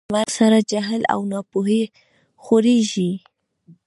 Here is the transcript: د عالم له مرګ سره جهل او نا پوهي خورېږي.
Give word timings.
د 0.03 0.03
عالم 0.07 0.11
له 0.13 0.19
مرګ 0.19 0.29
سره 0.37 0.57
جهل 0.71 1.01
او 1.13 1.19
نا 1.31 1.39
پوهي 1.51 1.83
خورېږي. 2.43 3.11